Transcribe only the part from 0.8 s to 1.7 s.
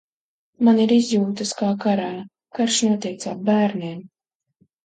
ir izjūtas kā